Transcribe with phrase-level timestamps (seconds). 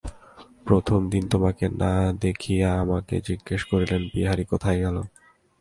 [0.65, 1.93] প্রথম দিন তোমাকে না
[2.21, 4.97] দেখিয়া আমাকে জিজ্ঞাসা করিলেন, বিহারী কোথায় গেল।